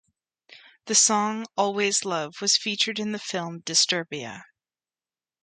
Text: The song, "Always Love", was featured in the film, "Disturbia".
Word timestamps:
The 0.85 0.95
song, 0.95 1.45
"Always 1.55 2.03
Love", 2.05 2.41
was 2.41 2.57
featured 2.57 2.97
in 2.97 3.11
the 3.11 3.19
film, 3.19 3.61
"Disturbia". 3.61 4.41